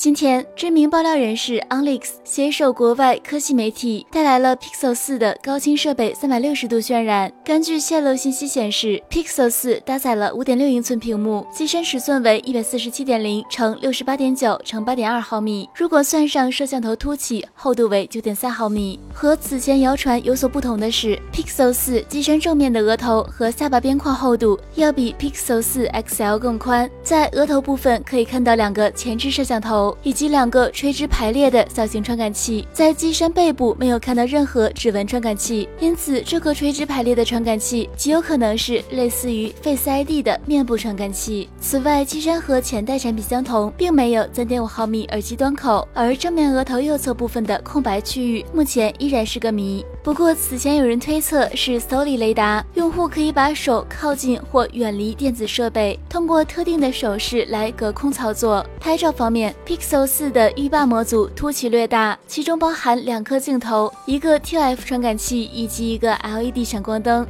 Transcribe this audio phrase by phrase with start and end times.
[0.00, 7.30] 今天，知名爆料人士 Onyx 携手国外科技媒体带来了 Pixel 4的高清设备三百六十度渲染。
[7.44, 15.68] 根据泄露信息显示，Pixel 4搭载了五点六英寸屏幕，机身尺寸为一百四十七点零乘六十八点九乘八点二毫米。
[15.76, 18.98] 如果算上摄像头凸起，厚度为九点三毫米。
[19.12, 29.89] 和此前谣传有所不同的是，Pixel 4机身正面的额头和下巴边框厚度要比 Pixel 4 XL 更宽，在额头部分可以看到两个前置摄像头。
[30.02, 41.48] 以及两个垂直排列的小型传感器，在机身背部没有看到任何指纹传感器，因此这个垂直排列的传感器极有可能是类似于 Face ID 的面部传感器。
[41.60, 49.84] 此外，机身和前代产品相同，并没有3.5毫米耳机端口，而正面额头右侧部分的空白区域目前依然是个谜。
[50.02, 58.64] 不过，此前有人推测是 Soli 雷达，用户可以把手靠近或远离电子设备，通过特定的手势来隔空操作。
[58.80, 67.26] 拍照方面，Pik，Pixel 4的浴霸模组凸起略大，其中包含两颗镜头、一个 TF 传感器以及一个 LED 闪光灯。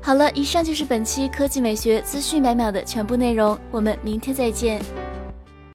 [0.00, 4.80] 好了，以上就是本期科技美学资讯百秒的全部内容，我们明天再见。